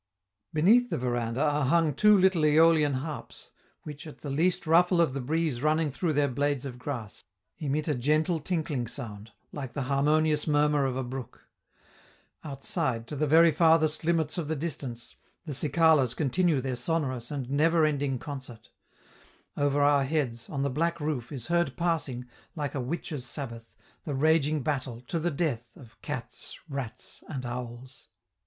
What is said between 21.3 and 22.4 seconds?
is heard passing,